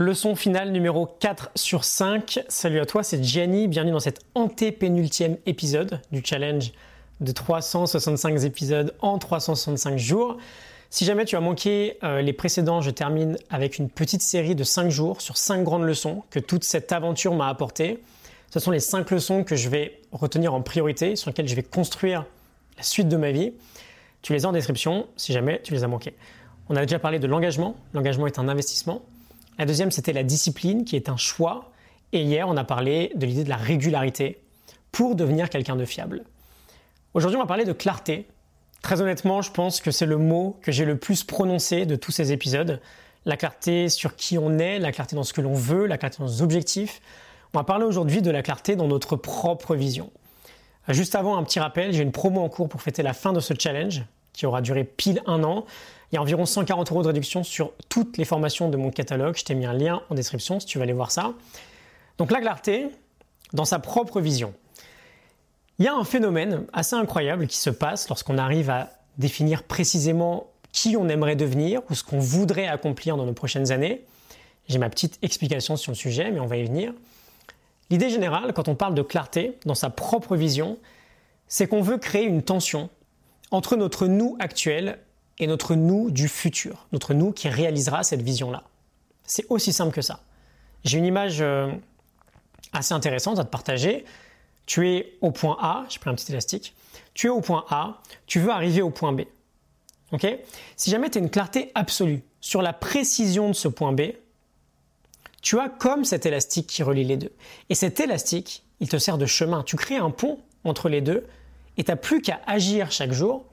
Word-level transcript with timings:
Leçon 0.00 0.36
finale 0.36 0.70
numéro 0.70 1.06
4 1.06 1.50
sur 1.56 1.82
5. 1.82 2.44
Salut 2.46 2.78
à 2.78 2.86
toi, 2.86 3.02
c'est 3.02 3.20
Gianni. 3.20 3.66
Bienvenue 3.66 3.90
dans 3.90 3.98
cet 3.98 4.20
antépénultième 4.36 5.38
épisode 5.44 6.00
du 6.12 6.22
challenge 6.24 6.70
de 7.20 7.32
365 7.32 8.44
épisodes 8.44 8.94
en 9.00 9.18
365 9.18 9.98
jours. 9.98 10.36
Si 10.88 11.04
jamais 11.04 11.24
tu 11.24 11.34
as 11.34 11.40
manqué 11.40 11.98
euh, 12.04 12.22
les 12.22 12.32
précédents, 12.32 12.80
je 12.80 12.92
termine 12.92 13.38
avec 13.50 13.78
une 13.78 13.90
petite 13.90 14.22
série 14.22 14.54
de 14.54 14.62
5 14.62 14.88
jours 14.88 15.20
sur 15.20 15.36
5 15.36 15.64
grandes 15.64 15.82
leçons 15.82 16.22
que 16.30 16.38
toute 16.38 16.62
cette 16.62 16.92
aventure 16.92 17.34
m'a 17.34 17.48
apportées. 17.48 18.00
Ce 18.50 18.60
sont 18.60 18.70
les 18.70 18.78
5 18.78 19.10
leçons 19.10 19.42
que 19.42 19.56
je 19.56 19.68
vais 19.68 20.00
retenir 20.12 20.54
en 20.54 20.62
priorité, 20.62 21.16
sur 21.16 21.28
lesquelles 21.28 21.48
je 21.48 21.56
vais 21.56 21.64
construire 21.64 22.24
la 22.76 22.84
suite 22.84 23.08
de 23.08 23.16
ma 23.16 23.32
vie. 23.32 23.52
Tu 24.22 24.32
les 24.32 24.46
as 24.46 24.48
en 24.48 24.52
description 24.52 25.08
si 25.16 25.32
jamais 25.32 25.60
tu 25.60 25.74
les 25.74 25.82
as 25.82 25.88
manquées. 25.88 26.14
On 26.68 26.76
a 26.76 26.82
déjà 26.82 27.00
parlé 27.00 27.18
de 27.18 27.26
l'engagement. 27.26 27.74
L'engagement 27.94 28.28
est 28.28 28.38
un 28.38 28.46
investissement. 28.46 29.02
La 29.58 29.66
deuxième, 29.66 29.90
c'était 29.90 30.12
la 30.12 30.22
discipline, 30.22 30.84
qui 30.84 30.96
est 30.96 31.08
un 31.08 31.16
choix. 31.16 31.72
Et 32.12 32.22
hier, 32.22 32.48
on 32.48 32.56
a 32.56 32.64
parlé 32.64 33.12
de 33.16 33.26
l'idée 33.26 33.44
de 33.44 33.48
la 33.48 33.56
régularité 33.56 34.40
pour 34.92 35.16
devenir 35.16 35.50
quelqu'un 35.50 35.76
de 35.76 35.84
fiable. 35.84 36.24
Aujourd'hui, 37.14 37.36
on 37.36 37.42
va 37.42 37.46
parler 37.46 37.64
de 37.64 37.72
clarté. 37.72 38.26
Très 38.82 39.00
honnêtement, 39.00 39.42
je 39.42 39.50
pense 39.50 39.80
que 39.80 39.90
c'est 39.90 40.06
le 40.06 40.16
mot 40.16 40.56
que 40.62 40.70
j'ai 40.70 40.84
le 40.84 40.96
plus 40.96 41.24
prononcé 41.24 41.86
de 41.86 41.96
tous 41.96 42.12
ces 42.12 42.32
épisodes. 42.32 42.80
La 43.24 43.36
clarté 43.36 43.88
sur 43.88 44.14
qui 44.14 44.38
on 44.38 44.58
est, 44.58 44.78
la 44.78 44.92
clarté 44.92 45.16
dans 45.16 45.24
ce 45.24 45.32
que 45.32 45.40
l'on 45.40 45.54
veut, 45.54 45.86
la 45.86 45.98
clarté 45.98 46.18
dans 46.18 46.26
nos 46.26 46.42
objectifs. 46.42 47.02
On 47.52 47.58
va 47.58 47.64
parler 47.64 47.84
aujourd'hui 47.84 48.22
de 48.22 48.30
la 48.30 48.42
clarté 48.42 48.76
dans 48.76 48.86
notre 48.86 49.16
propre 49.16 49.74
vision. 49.74 50.10
Juste 50.88 51.16
avant, 51.16 51.36
un 51.36 51.42
petit 51.42 51.58
rappel, 51.58 51.92
j'ai 51.92 52.02
une 52.02 52.12
promo 52.12 52.40
en 52.40 52.48
cours 52.48 52.68
pour 52.68 52.80
fêter 52.80 53.02
la 53.02 53.12
fin 53.12 53.32
de 53.32 53.40
ce 53.40 53.52
challenge 53.58 54.04
qui 54.32 54.46
aura 54.46 54.62
duré 54.62 54.84
pile 54.84 55.20
un 55.26 55.42
an. 55.42 55.66
Il 56.10 56.14
y 56.14 56.18
a 56.18 56.22
environ 56.22 56.46
140 56.46 56.90
euros 56.90 57.02
de 57.02 57.08
réduction 57.08 57.44
sur 57.44 57.72
toutes 57.88 58.16
les 58.16 58.24
formations 58.24 58.70
de 58.70 58.76
mon 58.76 58.90
catalogue. 58.90 59.36
Je 59.36 59.44
t'ai 59.44 59.54
mis 59.54 59.66
un 59.66 59.74
lien 59.74 60.02
en 60.08 60.14
description 60.14 60.58
si 60.58 60.66
tu 60.66 60.78
veux 60.78 60.84
aller 60.84 60.92
voir 60.92 61.10
ça. 61.10 61.34
Donc 62.16 62.30
la 62.30 62.40
clarté 62.40 62.88
dans 63.52 63.66
sa 63.66 63.78
propre 63.78 64.20
vision. 64.20 64.54
Il 65.78 65.84
y 65.84 65.88
a 65.88 65.94
un 65.94 66.04
phénomène 66.04 66.66
assez 66.72 66.96
incroyable 66.96 67.46
qui 67.46 67.58
se 67.58 67.70
passe 67.70 68.08
lorsqu'on 68.08 68.38
arrive 68.38 68.70
à 68.70 68.90
définir 69.18 69.62
précisément 69.62 70.48
qui 70.72 70.96
on 70.96 71.08
aimerait 71.08 71.36
devenir 71.36 71.82
ou 71.90 71.94
ce 71.94 72.02
qu'on 72.02 72.18
voudrait 72.18 72.66
accomplir 72.66 73.16
dans 73.16 73.26
nos 73.26 73.32
prochaines 73.32 73.70
années. 73.70 74.04
J'ai 74.68 74.78
ma 74.78 74.90
petite 74.90 75.18
explication 75.22 75.76
sur 75.76 75.92
le 75.92 75.96
sujet, 75.96 76.30
mais 76.30 76.40
on 76.40 76.46
va 76.46 76.56
y 76.56 76.64
venir. 76.64 76.92
L'idée 77.90 78.10
générale, 78.10 78.52
quand 78.52 78.68
on 78.68 78.74
parle 78.74 78.94
de 78.94 79.02
clarté 79.02 79.58
dans 79.64 79.74
sa 79.74 79.88
propre 79.88 80.36
vision, 80.36 80.78
c'est 81.46 81.66
qu'on 81.66 81.80
veut 81.80 81.98
créer 81.98 82.24
une 82.24 82.42
tension 82.42 82.90
entre 83.50 83.76
notre 83.76 84.06
nous 84.06 84.36
actuel 84.40 84.98
et 85.40 85.46
notre 85.46 85.74
nous 85.74 86.10
du 86.10 86.28
futur, 86.28 86.86
notre 86.92 87.14
nous 87.14 87.32
qui 87.32 87.48
réalisera 87.48 88.02
cette 88.02 88.22
vision-là. 88.22 88.64
C'est 89.24 89.46
aussi 89.48 89.72
simple 89.72 89.94
que 89.94 90.02
ça. 90.02 90.20
J'ai 90.84 90.98
une 90.98 91.04
image 91.04 91.40
euh, 91.40 91.70
assez 92.72 92.94
intéressante 92.94 93.38
à 93.38 93.44
te 93.44 93.50
partager. 93.50 94.04
Tu 94.66 94.88
es 94.88 95.18
au 95.20 95.30
point 95.30 95.56
A, 95.60 95.84
j'ai 95.88 95.98
pris 95.98 96.10
un 96.10 96.14
petit 96.14 96.30
élastique, 96.32 96.74
tu 97.14 97.26
es 97.26 97.30
au 97.30 97.40
point 97.40 97.64
A, 97.70 98.00
tu 98.26 98.40
veux 98.40 98.50
arriver 98.50 98.82
au 98.82 98.90
point 98.90 99.12
B. 99.12 99.22
Ok? 100.12 100.26
Si 100.76 100.90
jamais 100.90 101.10
tu 101.10 101.18
as 101.18 101.20
une 101.20 101.30
clarté 101.30 101.70
absolue 101.74 102.22
sur 102.40 102.62
la 102.62 102.72
précision 102.72 103.48
de 103.48 103.54
ce 103.54 103.68
point 103.68 103.92
B, 103.92 104.12
tu 105.42 105.58
as 105.58 105.68
comme 105.68 106.04
cet 106.04 106.26
élastique 106.26 106.66
qui 106.66 106.82
relie 106.82 107.04
les 107.04 107.16
deux. 107.16 107.32
Et 107.68 107.74
cet 107.74 108.00
élastique, 108.00 108.64
il 108.80 108.88
te 108.88 108.98
sert 108.98 109.18
de 109.18 109.26
chemin. 109.26 109.62
Tu 109.62 109.76
crées 109.76 109.96
un 109.96 110.10
pont 110.10 110.38
entre 110.64 110.88
les 110.88 111.00
deux 111.00 111.26
et 111.76 111.84
tu 111.84 111.90
n'as 111.90 111.96
plus 111.96 112.20
qu'à 112.22 112.40
agir 112.46 112.90
chaque 112.90 113.12
jour 113.12 113.46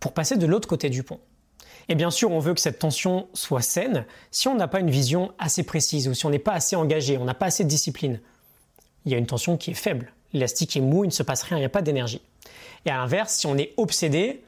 pour 0.00 0.12
passer 0.12 0.36
de 0.36 0.46
l'autre 0.46 0.68
côté 0.68 0.88
du 0.90 1.02
pont. 1.02 1.20
Et 1.88 1.94
bien 1.94 2.10
sûr, 2.10 2.30
on 2.30 2.38
veut 2.38 2.54
que 2.54 2.60
cette 2.60 2.78
tension 2.78 3.28
soit 3.34 3.62
saine 3.62 4.04
si 4.30 4.48
on 4.48 4.54
n'a 4.54 4.68
pas 4.68 4.80
une 4.80 4.90
vision 4.90 5.32
assez 5.38 5.62
précise 5.62 6.08
ou 6.08 6.14
si 6.14 6.26
on 6.26 6.30
n'est 6.30 6.38
pas 6.38 6.52
assez 6.52 6.76
engagé, 6.76 7.18
on 7.18 7.24
n'a 7.24 7.34
pas 7.34 7.46
assez 7.46 7.64
de 7.64 7.68
discipline. 7.68 8.20
Il 9.04 9.12
y 9.12 9.14
a 9.14 9.18
une 9.18 9.26
tension 9.26 9.56
qui 9.56 9.72
est 9.72 9.74
faible. 9.74 10.12
L'élastique 10.32 10.76
est 10.76 10.80
mou, 10.80 11.04
il 11.04 11.08
ne 11.08 11.12
se 11.12 11.22
passe 11.22 11.42
rien, 11.42 11.58
il 11.58 11.60
n'y 11.60 11.66
a 11.66 11.70
pas 11.70 11.82
d'énergie. 11.82 12.22
Et 12.86 12.90
à 12.90 12.96
l'inverse, 12.96 13.34
si 13.34 13.46
on 13.46 13.56
est 13.56 13.74
obsédé 13.76 14.42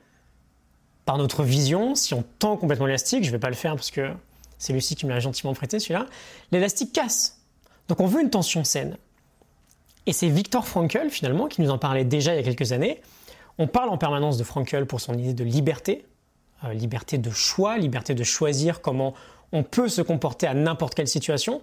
par 1.05 1.19
notre 1.19 1.43
vision, 1.43 1.95
si 1.95 2.15
on 2.15 2.25
tend 2.39 2.57
complètement 2.57 2.87
l'élastique, 2.87 3.25
je 3.25 3.29
ne 3.29 3.33
vais 3.33 3.41
pas 3.41 3.51
le 3.51 3.55
faire 3.55 3.75
parce 3.75 3.91
que 3.91 4.11
c'est 4.59 4.73
Lucie 4.73 4.97
qui 4.97 5.07
me 5.07 5.11
l'a 5.11 5.21
gentiment 5.21 5.53
prêté 5.53 5.79
celui-là, 5.79 6.07
l'élastique 6.53 6.93
casse. 6.93 7.41
Donc 7.89 8.01
on 8.01 8.07
veut 8.07 8.23
une 8.23 8.31
tension 8.31 8.65
saine. 8.65 8.97
Et 10.07 10.13
c'est 10.13 10.29
Victor 10.29 10.67
Frankl 10.67 11.11
finalement 11.11 11.47
qui 11.47 11.61
nous 11.61 11.71
en 11.71 11.79
parlait 11.79 12.05
déjà 12.05 12.35
il 12.35 12.37
y 12.37 12.41
a 12.41 12.43
quelques 12.43 12.73
années. 12.73 13.01
On 13.59 13.67
parle 13.67 13.91
en 13.91 13.99
permanence 13.99 14.37
de 14.39 14.45
Frankl 14.45 14.87
pour 14.87 15.01
son 15.01 15.15
idée 15.15 15.35
de 15.35 15.45
liberté, 15.45 16.05
liberté 16.73 17.19
de 17.19 17.31
choix, 17.31 17.79
liberté 17.79 18.15
de 18.15 18.25
choisir 18.25 18.81
comment 18.81 19.15
on 19.53 19.63
peut 19.63 19.89
se 19.89 20.03
comporter 20.03 20.47
à 20.47 20.55
n'importe 20.55 20.95
quelle 20.95 21.09
situation. 21.09 21.63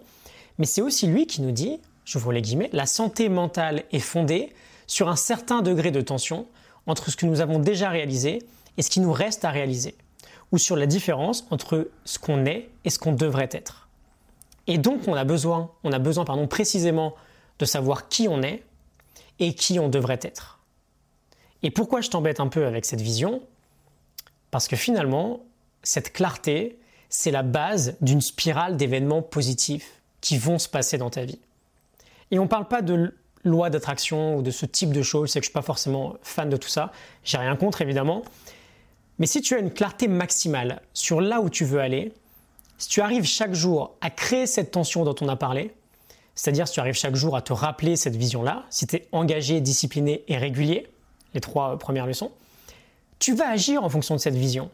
Mais 0.58 0.66
c'est 0.66 0.82
aussi 0.82 1.08
lui 1.08 1.28
qui 1.28 1.42
nous 1.42 1.52
dit, 1.52 1.80
j'ouvre 2.06 2.32
les 2.32 2.42
guillemets, 2.42 2.70
la 2.74 2.86
santé 2.86 3.30
mentale 3.30 3.84
est 3.92 4.00
fondée 4.00 4.54
sur 4.88 5.10
un 5.10 5.16
certain 5.16 5.62
degré 5.62 5.92
de 5.92 6.02
tension 6.02 6.48
entre 6.88 7.10
ce 7.10 7.16
que 7.16 7.26
nous 7.26 7.42
avons 7.42 7.60
déjà 7.60 7.90
réalisé 7.90 8.40
et 8.78 8.82
ce 8.82 8.90
qui 8.90 9.00
nous 9.00 9.12
reste 9.12 9.46
à 9.46 9.50
réaliser, 9.50 9.96
ou 10.52 10.58
sur 10.58 10.76
la 10.76 10.86
différence 10.86 11.46
entre 11.52 11.90
ce 12.06 12.20
qu'on 12.20 12.46
est 12.46 12.70
et 12.86 12.90
ce 12.90 13.00
qu'on 13.00 13.14
devrait 13.14 13.50
être. 13.52 13.90
Et 14.68 14.78
donc 14.78 15.08
on 15.08 15.14
a 15.14 15.24
besoin, 15.24 15.72
on 15.84 15.92
a 15.92 16.00
besoin 16.00 16.26
pardon, 16.26 16.48
précisément 16.48 17.16
de 17.60 17.66
savoir 17.66 18.08
qui 18.08 18.28
on 18.28 18.42
est 18.42 18.64
et 19.40 19.54
qui 19.54 19.80
on 19.80 19.90
devrait 19.90 20.20
être. 20.22 20.60
Et 21.64 21.72
pourquoi 21.72 22.02
je 22.02 22.10
t'embête 22.10 22.40
un 22.40 22.48
peu 22.48 22.66
avec 22.66 22.86
cette 22.86 23.02
vision? 23.02 23.42
Parce 24.52 24.68
que 24.68 24.76
finalement, 24.76 25.42
cette 25.84 26.14
clarté, 26.14 26.78
c'est 27.10 27.32
la 27.32 27.44
base 27.44 27.96
d'une 28.02 28.22
spirale 28.22 28.78
d'événements 28.78 29.22
positifs 29.22 30.02
qui 30.22 30.38
vont 30.38 30.60
se 30.60 30.70
passer 30.70 30.98
dans 30.98 31.10
ta 31.10 31.26
vie. 31.26 31.40
Et 32.30 32.40
on 32.40 32.44
ne 32.44 32.48
parle 32.48 32.68
pas 32.68 32.82
de 32.82 33.16
loi 33.44 33.70
d'attraction 33.70 34.36
ou 34.36 34.42
de 34.42 34.52
ce 34.52 34.66
type 34.66 34.94
de 34.94 35.02
choses, 35.02 35.32
c'est 35.32 35.40
que 35.40 35.46
je 35.46 35.50
ne 35.50 35.52
suis 35.52 35.60
pas 35.60 35.64
forcément 35.64 36.16
fan 36.22 36.50
de 36.50 36.58
tout 36.58 36.70
ça, 36.70 36.92
j'ai 37.24 37.38
rien 37.38 37.56
contre 37.56 37.82
évidemment, 37.82 38.22
mais 39.18 39.26
si 39.26 39.42
tu 39.42 39.56
as 39.56 39.60
une 39.60 39.72
clarté 39.72 40.08
maximale 40.08 40.82
sur 40.94 41.22
là 41.22 41.42
où 41.42 41.50
tu 41.50 41.66
veux 41.66 41.80
aller, 41.80 42.14
si 42.78 42.88
tu 42.88 43.02
arrives 43.02 43.26
chaque 43.26 43.54
jour 43.54 43.96
à 44.02 44.10
créer 44.10 44.48
cette 44.48 44.72
tension 44.72 45.04
dont 45.04 45.16
on 45.22 45.28
a 45.28 45.36
parlé, 45.36 45.74
c'est-à-dire 46.36 46.68
si 46.68 46.76
tu 46.76 46.80
arrives 46.80 46.96
chaque 46.96 47.16
jour 47.16 47.36
à 47.36 47.42
te 47.42 47.54
rappeler 47.54 47.96
cette 47.96 48.16
vision-là, 48.16 48.66
si 48.70 48.88
tu 48.88 48.96
es 48.96 49.08
engagé, 49.12 49.60
discipliné 49.62 50.24
et 50.28 50.38
régulier, 50.38 50.88
les 51.34 51.42
trois 51.42 51.78
premières 51.78 52.08
leçons, 52.08 52.32
tu 53.22 53.36
vas 53.36 53.50
agir 53.50 53.84
en 53.84 53.90
fonction 53.90 54.16
de 54.16 54.20
cette 54.20 54.36
vision. 54.36 54.72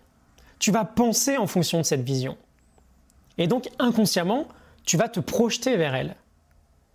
Tu 0.57 0.71
vas 0.71 0.85
penser 0.85 1.35
en 1.35 1.47
fonction 1.47 1.79
de 1.79 1.83
cette 1.83 2.01
vision. 2.01 2.37
Et 3.37 3.45
donc 3.45 3.69
inconsciemment, 3.77 4.47
tu 4.85 4.95
vas 4.95 5.09
te 5.09 5.19
projeter 5.19 5.75
vers 5.75 5.93
elle. 5.93 6.15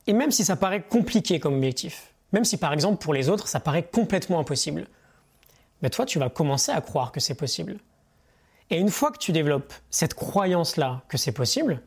Et 0.06 0.14
même 0.14 0.30
si 0.30 0.46
ça 0.46 0.56
paraît 0.56 0.82
compliqué 0.82 1.40
comme 1.40 1.54
objectif, 1.54 2.14
même 2.32 2.46
si 2.46 2.56
par 2.56 2.72
exemple 2.72 3.02
pour 3.04 3.12
les 3.12 3.28
autres 3.28 3.48
ça 3.48 3.60
paraît 3.60 3.82
complètement 3.84 4.40
impossible, 4.40 4.86
mais 5.82 5.90
toi 5.90 6.06
tu 6.06 6.18
vas 6.18 6.30
commencer 6.30 6.72
à 6.72 6.80
croire 6.80 7.12
que 7.12 7.20
c'est 7.20 7.34
possible. 7.34 7.76
Et 8.70 8.78
une 8.78 8.90
fois 8.90 9.12
que 9.12 9.18
tu 9.18 9.30
développes 9.30 9.74
cette 9.90 10.14
croyance-là 10.14 11.02
que 11.08 11.18
c'est 11.18 11.32
possible, 11.32 11.82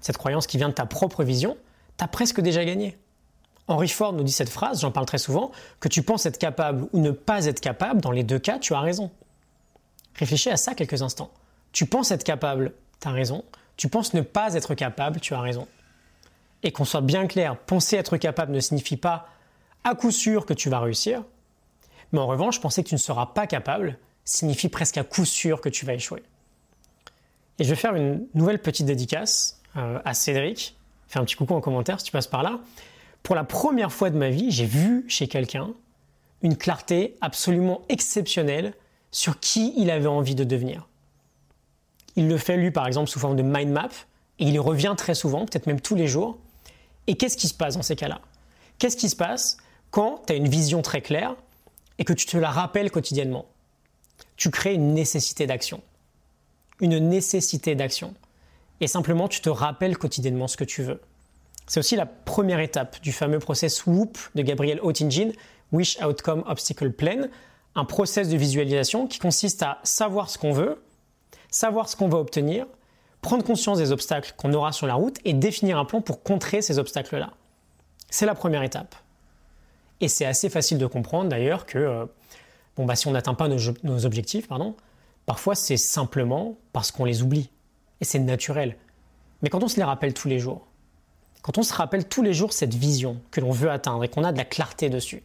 cette 0.00 0.16
croyance 0.16 0.46
qui 0.46 0.56
vient 0.56 0.70
de 0.70 0.74
ta 0.74 0.86
propre 0.86 1.24
vision, 1.24 1.58
tu 1.98 2.04
as 2.04 2.08
presque 2.08 2.40
déjà 2.40 2.64
gagné. 2.64 2.96
Henry 3.68 3.88
Ford 3.88 4.12
nous 4.12 4.24
dit 4.24 4.32
cette 4.32 4.48
phrase, 4.48 4.80
j'en 4.80 4.90
parle 4.90 5.06
très 5.06 5.18
souvent, 5.18 5.52
que 5.78 5.88
tu 5.88 6.02
penses 6.02 6.26
être 6.26 6.38
capable 6.38 6.88
ou 6.92 7.00
ne 7.00 7.10
pas 7.10 7.46
être 7.46 7.60
capable, 7.60 8.00
dans 8.00 8.10
les 8.10 8.24
deux 8.24 8.38
cas, 8.38 8.58
tu 8.58 8.74
as 8.74 8.80
raison. 8.80 9.10
Réfléchis 10.16 10.50
à 10.50 10.56
ça 10.56 10.74
quelques 10.74 11.02
instants. 11.02 11.30
Tu 11.72 11.86
penses 11.86 12.10
être 12.10 12.24
capable, 12.24 12.72
tu 13.00 13.08
as 13.08 13.12
raison. 13.12 13.44
Tu 13.76 13.88
penses 13.88 14.12
ne 14.12 14.22
pas 14.22 14.54
être 14.54 14.74
capable, 14.74 15.20
tu 15.20 15.34
as 15.34 15.40
raison. 15.40 15.68
Et 16.62 16.72
qu'on 16.72 16.84
soit 16.84 17.00
bien 17.00 17.26
clair, 17.26 17.56
penser 17.56 17.96
être 17.96 18.16
capable 18.16 18.52
ne 18.52 18.60
signifie 18.60 18.96
pas 18.96 19.28
à 19.84 19.94
coup 19.94 20.10
sûr 20.10 20.46
que 20.46 20.52
tu 20.52 20.68
vas 20.68 20.80
réussir. 20.80 21.22
Mais 22.12 22.18
en 22.18 22.26
revanche, 22.26 22.60
penser 22.60 22.82
que 22.82 22.88
tu 22.88 22.94
ne 22.94 23.00
seras 23.00 23.26
pas 23.26 23.46
capable 23.46 23.98
signifie 24.24 24.68
presque 24.68 24.98
à 24.98 25.04
coup 25.04 25.24
sûr 25.24 25.60
que 25.60 25.68
tu 25.68 25.86
vas 25.86 25.94
échouer. 25.94 26.22
Et 27.58 27.64
je 27.64 27.70
vais 27.70 27.76
faire 27.76 27.94
une 27.94 28.26
nouvelle 28.34 28.60
petite 28.60 28.86
dédicace 28.86 29.60
euh, 29.76 30.00
à 30.04 30.14
Cédric. 30.14 30.76
Fais 31.08 31.18
un 31.18 31.24
petit 31.24 31.36
coucou 31.36 31.54
en 31.54 31.60
commentaire 31.60 31.98
si 32.00 32.06
tu 32.06 32.12
passes 32.12 32.26
par 32.26 32.42
là 32.42 32.58
pour 33.22 33.34
la 33.34 33.44
première 33.44 33.92
fois 33.92 34.10
de 34.10 34.16
ma 34.16 34.30
vie, 34.30 34.50
j'ai 34.50 34.66
vu 34.66 35.04
chez 35.08 35.28
quelqu'un 35.28 35.70
une 36.42 36.56
clarté 36.56 37.16
absolument 37.20 37.82
exceptionnelle 37.88 38.74
sur 39.10 39.40
qui 39.40 39.74
il 39.76 39.90
avait 39.90 40.06
envie 40.06 40.34
de 40.34 40.44
devenir. 40.44 40.88
Il 42.16 42.28
le 42.28 42.38
fait 42.38 42.56
lui 42.56 42.70
par 42.70 42.86
exemple 42.86 43.10
sous 43.10 43.18
forme 43.18 43.36
de 43.36 43.42
mind 43.42 43.70
map 43.70 43.88
et 44.38 44.44
il 44.44 44.58
revient 44.58 44.94
très 44.96 45.14
souvent, 45.14 45.44
peut-être 45.44 45.66
même 45.66 45.80
tous 45.80 45.94
les 45.94 46.06
jours. 46.06 46.38
Et 47.06 47.16
qu'est-ce 47.16 47.36
qui 47.36 47.48
se 47.48 47.54
passe 47.54 47.76
dans 47.76 47.82
ces 47.82 47.96
cas-là? 47.96 48.20
Qu'est-ce 48.78 48.96
qui 48.96 49.08
se 49.08 49.16
passe 49.16 49.58
quand 49.90 50.22
tu 50.26 50.32
as 50.32 50.36
une 50.36 50.48
vision 50.48 50.80
très 50.80 51.02
claire 51.02 51.36
et 51.98 52.04
que 52.04 52.12
tu 52.12 52.26
te 52.26 52.36
la 52.36 52.50
rappelles 52.50 52.90
quotidiennement? 52.90 53.46
Tu 54.36 54.50
crées 54.50 54.74
une 54.74 54.94
nécessité 54.94 55.46
d'action. 55.46 55.82
Une 56.80 56.98
nécessité 56.98 57.74
d'action. 57.74 58.14
Et 58.80 58.86
simplement 58.86 59.28
tu 59.28 59.42
te 59.42 59.50
rappelles 59.50 59.98
quotidiennement 59.98 60.48
ce 60.48 60.56
que 60.56 60.64
tu 60.64 60.82
veux. 60.82 61.00
C'est 61.70 61.78
aussi 61.78 61.94
la 61.94 62.04
première 62.04 62.58
étape 62.58 63.00
du 63.00 63.12
fameux 63.12 63.38
process 63.38 63.86
WOOP 63.86 64.18
de 64.34 64.42
Gabriel 64.42 64.80
Oettingen, 64.82 65.32
Wish 65.70 65.98
Outcome 66.02 66.42
Obstacle 66.48 66.90
Plan, 66.90 67.28
un 67.76 67.84
process 67.84 68.28
de 68.28 68.36
visualisation 68.36 69.06
qui 69.06 69.20
consiste 69.20 69.62
à 69.62 69.78
savoir 69.84 70.30
ce 70.30 70.36
qu'on 70.36 70.50
veut, 70.50 70.82
savoir 71.48 71.88
ce 71.88 71.94
qu'on 71.94 72.08
va 72.08 72.18
obtenir, 72.18 72.66
prendre 73.22 73.44
conscience 73.44 73.78
des 73.78 73.92
obstacles 73.92 74.34
qu'on 74.36 74.52
aura 74.52 74.72
sur 74.72 74.88
la 74.88 74.94
route 74.94 75.18
et 75.24 75.32
définir 75.32 75.78
un 75.78 75.84
plan 75.84 76.00
pour 76.00 76.24
contrer 76.24 76.60
ces 76.60 76.80
obstacles-là. 76.80 77.34
C'est 78.10 78.26
la 78.26 78.34
première 78.34 78.64
étape. 78.64 78.96
Et 80.00 80.08
c'est 80.08 80.26
assez 80.26 80.50
facile 80.50 80.78
de 80.78 80.86
comprendre 80.86 81.28
d'ailleurs 81.28 81.66
que 81.66 81.78
euh, 81.78 82.04
bon, 82.74 82.84
bah, 82.84 82.96
si 82.96 83.06
on 83.06 83.12
n'atteint 83.12 83.34
pas 83.34 83.46
nos, 83.46 84.04
objectifs, 84.04 84.48
pardon, 84.48 84.74
parfois 85.24 85.54
c'est 85.54 85.76
simplement 85.76 86.56
parce 86.72 86.90
qu'on 86.90 87.04
les 87.04 87.22
oublie. 87.22 87.48
Et 88.00 88.04
c'est 88.04 88.18
naturel. 88.18 88.76
Mais 89.42 89.50
quand 89.50 89.62
on 89.62 89.68
se 89.68 89.76
les 89.76 89.84
rappelle 89.84 90.14
tous 90.14 90.26
les 90.26 90.40
jours, 90.40 90.66
quand 91.42 91.58
on 91.58 91.62
se 91.62 91.72
rappelle 91.72 92.06
tous 92.06 92.22
les 92.22 92.34
jours 92.34 92.52
cette 92.52 92.74
vision 92.74 93.20
que 93.30 93.40
l'on 93.40 93.50
veut 93.50 93.70
atteindre 93.70 94.04
et 94.04 94.08
qu'on 94.08 94.24
a 94.24 94.32
de 94.32 94.38
la 94.38 94.44
clarté 94.44 94.90
dessus, 94.90 95.22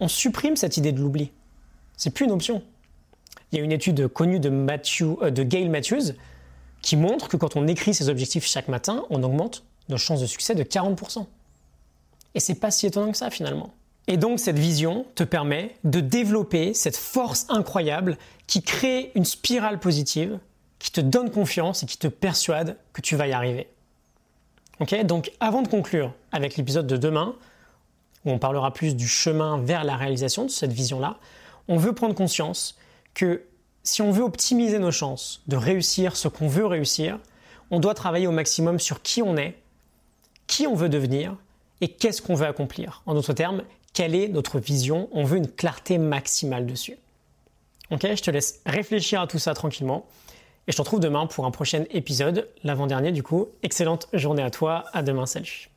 on 0.00 0.08
supprime 0.08 0.56
cette 0.56 0.76
idée 0.76 0.92
de 0.92 1.00
l'oubli. 1.00 1.32
C'est 1.96 2.10
plus 2.10 2.26
une 2.26 2.32
option. 2.32 2.62
Il 3.52 3.58
y 3.58 3.60
a 3.60 3.64
une 3.64 3.72
étude 3.72 4.08
connue 4.08 4.40
de, 4.40 4.50
euh, 4.50 5.44
Gail 5.44 5.68
Matthews 5.68 6.14
qui 6.82 6.96
montre 6.96 7.28
que 7.28 7.36
quand 7.36 7.56
on 7.56 7.66
écrit 7.66 7.94
ses 7.94 8.08
objectifs 8.08 8.46
chaque 8.46 8.68
matin, 8.68 9.04
on 9.10 9.22
augmente 9.22 9.64
nos 9.88 9.96
chances 9.96 10.20
de 10.20 10.26
succès 10.26 10.54
de 10.54 10.62
40%. 10.62 11.26
Et 12.34 12.40
c'est 12.40 12.56
pas 12.56 12.70
si 12.70 12.86
étonnant 12.86 13.12
que 13.12 13.18
ça 13.18 13.30
finalement. 13.30 13.72
Et 14.08 14.16
donc 14.16 14.38
cette 14.38 14.58
vision 14.58 15.06
te 15.14 15.24
permet 15.24 15.74
de 15.84 16.00
développer 16.00 16.74
cette 16.74 16.96
force 16.96 17.46
incroyable 17.48 18.18
qui 18.46 18.62
crée 18.62 19.10
une 19.14 19.24
spirale 19.24 19.80
positive, 19.80 20.38
qui 20.78 20.92
te 20.92 21.00
donne 21.00 21.30
confiance 21.30 21.82
et 21.82 21.86
qui 21.86 21.98
te 21.98 22.08
persuade 22.08 22.76
que 22.92 23.00
tu 23.00 23.16
vas 23.16 23.26
y 23.26 23.32
arriver. 23.32 23.68
Donc 24.80 25.30
avant 25.40 25.62
de 25.62 25.68
conclure 25.68 26.12
avec 26.32 26.56
l'épisode 26.56 26.86
de 26.86 26.96
demain, 26.96 27.34
où 28.24 28.30
on 28.30 28.38
parlera 28.38 28.72
plus 28.72 28.94
du 28.94 29.08
chemin 29.08 29.58
vers 29.58 29.84
la 29.84 29.96
réalisation 29.96 30.44
de 30.44 30.50
cette 30.50 30.72
vision-là, 30.72 31.18
on 31.68 31.76
veut 31.76 31.92
prendre 31.92 32.14
conscience 32.14 32.76
que 33.14 33.42
si 33.82 34.02
on 34.02 34.10
veut 34.10 34.24
optimiser 34.24 34.78
nos 34.78 34.90
chances 34.90 35.42
de 35.46 35.56
réussir 35.56 36.16
ce 36.16 36.28
qu'on 36.28 36.48
veut 36.48 36.66
réussir, 36.66 37.18
on 37.70 37.80
doit 37.80 37.94
travailler 37.94 38.26
au 38.26 38.32
maximum 38.32 38.78
sur 38.78 39.02
qui 39.02 39.22
on 39.22 39.36
est, 39.36 39.56
qui 40.46 40.66
on 40.66 40.74
veut 40.74 40.88
devenir 40.88 41.36
et 41.80 41.88
qu'est-ce 41.88 42.20
qu'on 42.20 42.34
veut 42.34 42.46
accomplir. 42.46 43.02
En 43.06 43.14
d'autres 43.14 43.32
termes, 43.32 43.62
quelle 43.92 44.14
est 44.14 44.28
notre 44.28 44.58
vision? 44.58 45.08
On 45.12 45.24
veut 45.24 45.38
une 45.38 45.50
clarté 45.50 45.98
maximale 45.98 46.66
dessus. 46.66 46.98
Ok, 47.90 48.02
je 48.02 48.22
te 48.22 48.30
laisse 48.30 48.60
réfléchir 48.66 49.20
à 49.20 49.26
tout 49.26 49.38
ça 49.38 49.54
tranquillement. 49.54 50.06
Et 50.68 50.72
je 50.72 50.76
te 50.76 50.82
retrouve 50.82 51.00
demain 51.00 51.26
pour 51.26 51.46
un 51.46 51.50
prochain 51.50 51.84
épisode, 51.90 52.48
l'avant-dernier 52.64 53.12
du 53.12 53.22
coup. 53.22 53.48
Excellente 53.62 54.08
journée 54.12 54.42
à 54.42 54.50
toi, 54.50 54.84
à 54.92 55.02
demain, 55.02 55.26
salut 55.26 55.70